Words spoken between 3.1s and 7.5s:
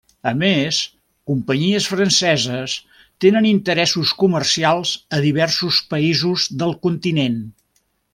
tenen interessos comercials a diversos països del continent.